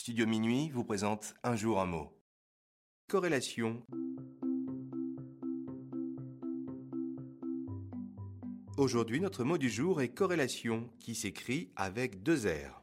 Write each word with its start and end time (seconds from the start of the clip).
Studio 0.00 0.26
Minuit 0.26 0.70
vous 0.70 0.82
présente 0.82 1.34
Un 1.42 1.56
jour 1.56 1.78
un 1.78 1.84
mot. 1.84 2.10
Corrélation. 3.06 3.82
Aujourd'hui, 8.78 9.20
notre 9.20 9.44
mot 9.44 9.58
du 9.58 9.68
jour 9.68 10.00
est 10.00 10.08
corrélation, 10.08 10.88
qui 11.00 11.14
s'écrit 11.14 11.70
avec 11.76 12.22
deux 12.22 12.48
R. 12.48 12.82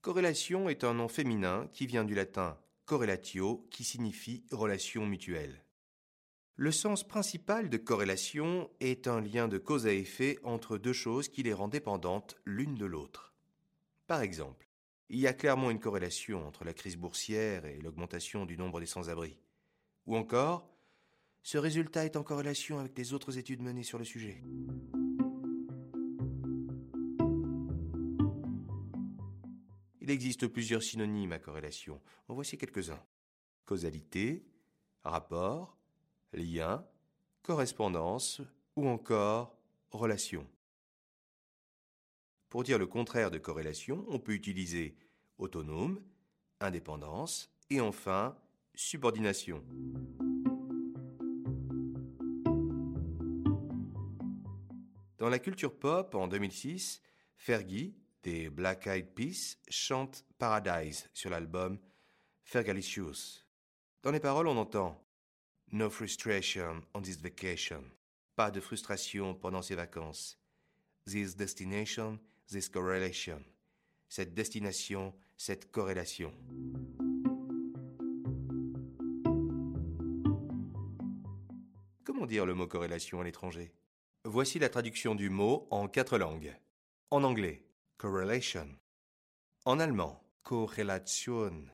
Corrélation 0.00 0.70
est 0.70 0.84
un 0.84 0.94
nom 0.94 1.08
féminin 1.08 1.68
qui 1.74 1.86
vient 1.86 2.04
du 2.04 2.14
latin 2.14 2.58
correlatio, 2.86 3.66
qui 3.70 3.84
signifie 3.84 4.42
relation 4.50 5.04
mutuelle. 5.04 5.66
Le 6.54 6.72
sens 6.72 7.06
principal 7.06 7.68
de 7.68 7.76
corrélation 7.76 8.70
est 8.80 9.06
un 9.06 9.20
lien 9.20 9.48
de 9.48 9.58
cause 9.58 9.86
à 9.86 9.92
effet 9.92 10.38
entre 10.44 10.78
deux 10.78 10.94
choses 10.94 11.28
qui 11.28 11.42
les 11.42 11.52
rendent 11.52 11.72
dépendantes 11.72 12.36
l'une 12.46 12.74
de 12.74 12.86
l'autre. 12.86 13.34
Par 14.06 14.22
exemple, 14.22 14.65
il 15.08 15.20
y 15.20 15.26
a 15.26 15.32
clairement 15.32 15.70
une 15.70 15.78
corrélation 15.78 16.46
entre 16.46 16.64
la 16.64 16.72
crise 16.72 16.96
boursière 16.96 17.64
et 17.64 17.78
l'augmentation 17.78 18.44
du 18.44 18.56
nombre 18.56 18.80
des 18.80 18.86
sans-abri. 18.86 19.38
Ou 20.06 20.16
encore, 20.16 20.68
ce 21.42 21.58
résultat 21.58 22.04
est 22.04 22.16
en 22.16 22.24
corrélation 22.24 22.78
avec 22.78 22.98
les 22.98 23.12
autres 23.12 23.38
études 23.38 23.62
menées 23.62 23.84
sur 23.84 23.98
le 23.98 24.04
sujet. 24.04 24.42
Il 30.00 30.10
existe 30.10 30.46
plusieurs 30.46 30.82
synonymes 30.82 31.32
à 31.32 31.38
corrélation. 31.38 32.00
En 32.28 32.34
voici 32.34 32.56
quelques-uns. 32.56 33.02
Causalité, 33.64 34.46
rapport, 35.02 35.76
lien, 36.32 36.86
correspondance 37.42 38.40
ou 38.76 38.88
encore 38.88 39.56
relation. 39.90 40.46
Pour 42.56 42.64
dire 42.64 42.78
le 42.78 42.86
contraire 42.86 43.30
de 43.30 43.36
corrélation, 43.36 44.06
on 44.08 44.18
peut 44.18 44.32
utiliser 44.32 44.96
autonome, 45.36 46.00
indépendance 46.58 47.52
et 47.68 47.82
enfin 47.82 48.34
subordination. 48.74 49.62
Dans 55.18 55.28
la 55.28 55.38
culture 55.38 55.78
pop, 55.78 56.14
en 56.14 56.28
2006, 56.28 57.02
Fergie, 57.36 57.94
des 58.22 58.48
Black 58.48 58.86
Eyed 58.86 59.12
Peas, 59.14 59.58
chante 59.68 60.24
Paradise 60.38 61.10
sur 61.12 61.28
l'album 61.28 61.78
Fergalicious. 62.42 63.44
Dans 64.02 64.12
les 64.12 64.20
paroles, 64.20 64.48
on 64.48 64.56
entend 64.56 64.98
No 65.72 65.90
frustration 65.90 66.82
on 66.94 67.02
this 67.02 67.20
vacation. 67.20 67.84
Pas 68.34 68.50
de 68.50 68.60
frustration 68.60 69.34
pendant 69.34 69.60
ces 69.60 69.74
vacances. 69.74 70.40
This 71.04 71.36
destination, 71.36 72.18
this 72.48 72.68
correlation. 72.68 73.42
Cette 74.08 74.34
destination, 74.34 75.14
cette 75.36 75.70
corrélation. 75.70 76.32
Comment 82.04 82.26
dire 82.26 82.46
le 82.46 82.54
mot 82.54 82.66
corrélation 82.66 83.20
à 83.20 83.24
l'étranger? 83.24 83.72
Voici 84.24 84.58
la 84.58 84.68
traduction 84.68 85.14
du 85.14 85.30
mot 85.30 85.66
en 85.70 85.88
quatre 85.88 86.18
langues. 86.18 86.56
En 87.10 87.24
anglais, 87.24 87.64
correlation. 87.96 88.68
En 89.64 89.78
allemand, 89.80 90.22
correlation. 90.42 91.68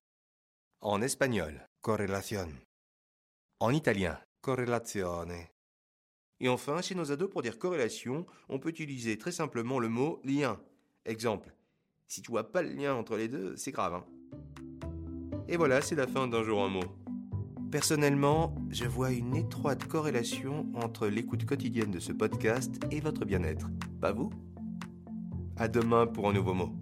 En 0.80 1.00
espagnol, 1.02 1.66
correlation 1.80 2.48
en 3.62 3.74
italien, 3.74 4.18
correlazione. 4.40 5.52
Et 6.42 6.48
enfin, 6.48 6.82
chez 6.82 6.96
nos 6.96 7.12
ados, 7.12 7.30
pour 7.30 7.40
dire 7.40 7.56
corrélation, 7.56 8.26
on 8.48 8.58
peut 8.58 8.70
utiliser 8.70 9.16
très 9.16 9.30
simplement 9.30 9.78
le 9.78 9.88
mot 9.88 10.20
lien. 10.24 10.60
Exemple, 11.06 11.54
si 12.08 12.20
tu 12.20 12.32
vois 12.32 12.50
pas 12.50 12.62
le 12.62 12.70
lien 12.70 12.94
entre 12.94 13.16
les 13.16 13.28
deux, 13.28 13.56
c'est 13.56 13.70
grave. 13.70 13.94
Hein 13.94 14.04
et 15.48 15.56
voilà, 15.56 15.80
c'est 15.80 15.94
la 15.94 16.08
fin 16.08 16.26
d'un 16.26 16.42
jour 16.42 16.64
un 16.64 16.68
mot. 16.68 16.82
Personnellement, 17.70 18.56
je 18.70 18.86
vois 18.86 19.12
une 19.12 19.36
étroite 19.36 19.86
corrélation 19.86 20.66
entre 20.74 21.06
l'écoute 21.06 21.46
quotidienne 21.46 21.92
de 21.92 22.00
ce 22.00 22.12
podcast 22.12 22.74
et 22.90 23.00
votre 23.00 23.24
bien-être. 23.24 23.68
Pas 24.00 24.12
vous? 24.12 24.30
À 25.56 25.68
demain 25.68 26.08
pour 26.08 26.28
un 26.28 26.33
nouveau 26.33 26.55
mot. 26.55 26.77